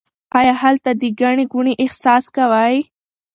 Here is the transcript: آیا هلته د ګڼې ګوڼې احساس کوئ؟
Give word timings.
آیا 0.39 0.53
هلته 0.61 0.89
د 1.01 1.03
ګڼې 1.21 1.45
ګوڼې 1.53 1.73
احساس 1.83 2.23
کوئ؟ 2.35 2.75